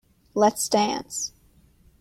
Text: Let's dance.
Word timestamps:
Let's 0.33 0.67
dance. 0.67 1.31